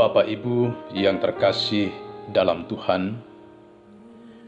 Bapak 0.00 0.32
Ibu 0.32 0.88
yang 0.96 1.20
terkasih 1.20 1.92
dalam 2.32 2.64
Tuhan, 2.72 3.20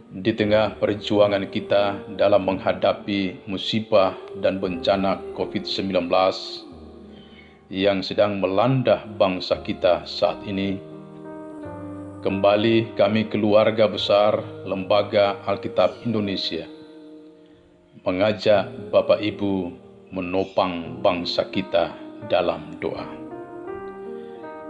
di 0.08 0.32
tengah 0.32 0.80
perjuangan 0.80 1.44
kita 1.52 2.08
dalam 2.17 2.48
menghadapi 2.48 3.44
musibah 3.44 4.17
dan 4.40 4.64
bencana 4.64 5.21
COVID-19 5.36 6.08
yang 7.68 8.00
sedang 8.00 8.40
melanda 8.40 9.04
bangsa 9.04 9.60
kita 9.60 10.08
saat 10.08 10.40
ini, 10.49 10.80
kembali 12.24 12.96
kami 12.96 13.28
keluarga 13.28 13.92
besar 13.92 14.40
Lembaga 14.64 15.37
Alkitab 15.44 16.00
Indonesia 16.09 16.64
mengajak 18.08 18.72
Bapak 18.88 19.20
Ibu 19.20 19.69
menopang 20.16 21.05
bangsa 21.05 21.44
kita 21.52 21.92
dalam 22.32 22.72
doa. 22.80 23.21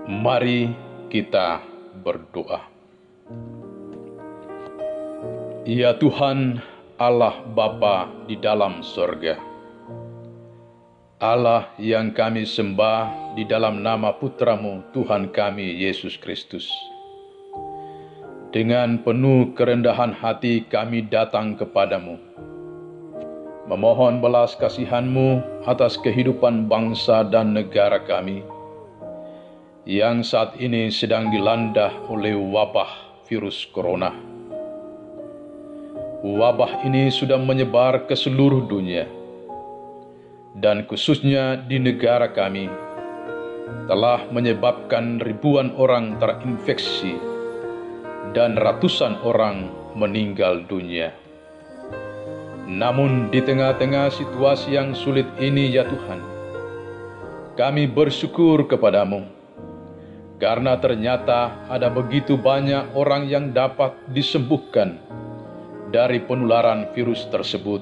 Mari 0.02 0.66
kita 1.14 1.62
berdoa. 2.02 2.58
Ya 5.62 5.94
Tuhan, 5.94 6.58
Allah 6.98 7.38
Bapa 7.54 8.10
di 8.26 8.34
dalam 8.34 8.82
sorga, 8.82 9.38
Allah 11.22 11.70
yang 11.78 12.10
kami 12.10 12.42
sembah 12.42 13.38
di 13.38 13.46
dalam 13.46 13.86
nama 13.86 14.10
putramu 14.10 14.82
Tuhan 14.90 15.30
kami 15.30 15.70
Yesus 15.70 16.18
Kristus. 16.18 16.66
Dengan 18.50 18.98
penuh 19.06 19.54
kerendahan 19.54 20.10
hati 20.10 20.66
kami 20.66 21.06
datang 21.06 21.54
kepadamu, 21.54 22.18
memohon 23.70 24.18
belas 24.18 24.58
kasihanmu 24.58 25.62
atas 25.62 25.94
kehidupan 25.94 26.66
bangsa 26.66 27.22
dan 27.22 27.54
negara 27.54 28.02
kami, 28.02 28.42
yang 29.82 30.22
saat 30.22 30.54
ini 30.62 30.94
sedang 30.94 31.34
dilanda 31.34 31.90
oleh 32.06 32.38
wabah 32.38 33.18
virus 33.26 33.66
corona. 33.74 34.14
Wabah 36.22 36.86
ini 36.86 37.10
sudah 37.10 37.34
menyebar 37.34 38.06
ke 38.06 38.14
seluruh 38.14 38.62
dunia, 38.70 39.10
dan 40.54 40.86
khususnya 40.86 41.58
di 41.58 41.82
negara 41.82 42.30
kami, 42.30 42.70
telah 43.90 44.22
menyebabkan 44.30 45.18
ribuan 45.18 45.74
orang 45.74 46.14
terinfeksi 46.22 47.18
dan 48.38 48.54
ratusan 48.54 49.18
orang 49.26 49.66
meninggal 49.98 50.62
dunia. 50.70 51.10
Namun, 52.70 53.34
di 53.34 53.42
tengah-tengah 53.42 54.14
situasi 54.14 54.78
yang 54.78 54.94
sulit 54.94 55.26
ini, 55.42 55.74
ya 55.74 55.82
Tuhan, 55.82 56.22
kami 57.58 57.90
bersyukur 57.90 58.70
kepadamu 58.70 59.41
karena 60.42 60.74
ternyata 60.74 61.54
ada 61.70 61.86
begitu 61.86 62.34
banyak 62.34 62.98
orang 62.98 63.30
yang 63.30 63.54
dapat 63.54 63.94
disembuhkan 64.10 64.98
dari 65.94 66.18
penularan 66.18 66.90
virus 66.90 67.30
tersebut. 67.30 67.78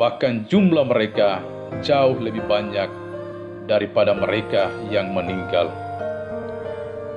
Bahkan 0.00 0.48
jumlah 0.48 0.88
mereka 0.88 1.44
jauh 1.84 2.16
lebih 2.16 2.48
banyak 2.48 2.88
daripada 3.68 4.16
mereka 4.16 4.72
yang 4.88 5.12
meninggal. 5.12 5.68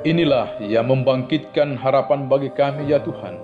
Inilah 0.04 0.60
yang 0.60 0.92
membangkitkan 0.92 1.80
harapan 1.80 2.28
bagi 2.28 2.52
kami 2.52 2.92
ya 2.92 3.00
Tuhan, 3.00 3.40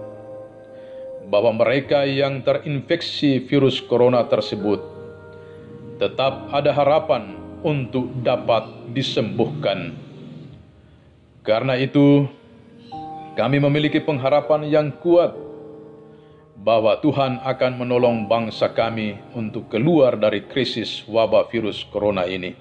bahwa 1.32 1.64
mereka 1.64 2.04
yang 2.04 2.44
terinfeksi 2.44 3.48
virus 3.48 3.80
corona 3.80 4.28
tersebut 4.28 4.84
tetap 5.96 6.52
ada 6.52 6.76
harapan 6.76 7.40
untuk 7.64 8.12
dapat 8.20 8.68
disembuhkan. 8.92 10.07
Karena 11.48 11.80
itu, 11.80 12.28
kami 13.40 13.64
memiliki 13.64 14.04
pengharapan 14.04 14.68
yang 14.68 14.92
kuat 15.00 15.32
bahwa 16.60 17.00
Tuhan 17.00 17.40
akan 17.40 17.72
menolong 17.80 18.28
bangsa 18.28 18.68
kami 18.76 19.16
untuk 19.32 19.72
keluar 19.72 20.20
dari 20.20 20.44
krisis 20.44 21.08
wabah 21.08 21.48
virus 21.48 21.88
corona 21.88 22.28
ini. 22.28 22.52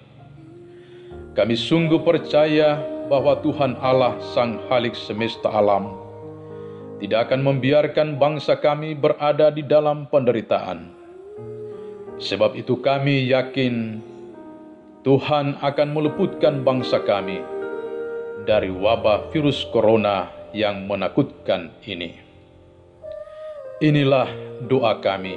Kami 1.34 1.58
sungguh 1.58 1.98
percaya 2.06 2.78
bahwa 3.10 3.34
Tuhan 3.42 3.74
Allah 3.82 4.22
Sang 4.30 4.62
Halik 4.70 4.94
semesta 4.94 5.50
alam 5.50 5.90
tidak 7.02 7.26
akan 7.26 7.42
membiarkan 7.42 8.22
bangsa 8.22 8.54
kami 8.54 8.94
berada 8.94 9.50
di 9.50 9.66
dalam 9.66 10.06
penderitaan. 10.06 10.94
Sebab 12.22 12.54
itu 12.54 12.78
kami 12.78 13.34
yakin 13.34 13.98
Tuhan 15.02 15.58
akan 15.58 15.88
meluputkan 15.90 16.62
bangsa 16.62 17.02
kami 17.02 17.55
dari 18.46 18.70
wabah 18.70 19.28
virus 19.34 19.66
corona 19.74 20.30
yang 20.54 20.86
menakutkan 20.86 21.74
ini. 21.82 22.14
Inilah 23.82 24.30
doa 24.64 25.02
kami. 25.02 25.36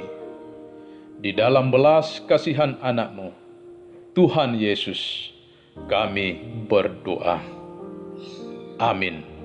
Di 1.20 1.36
dalam 1.36 1.68
belas 1.68 2.24
kasihan 2.24 2.80
anakmu, 2.80 3.36
Tuhan 4.16 4.56
Yesus, 4.56 5.28
kami 5.90 6.64
berdoa. 6.64 7.42
Amin. 8.80 9.39